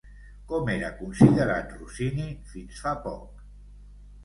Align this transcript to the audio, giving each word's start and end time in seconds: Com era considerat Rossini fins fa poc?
Com 0.51 0.71
era 0.75 0.89
considerat 1.01 1.77
Rossini 1.83 2.27
fins 2.55 2.83
fa 2.87 2.97
poc? 3.07 3.47